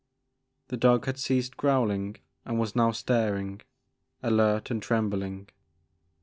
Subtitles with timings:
[0.69, 3.61] The dog had ceased growling and was now star ing,
[4.23, 5.47] alert and trembling.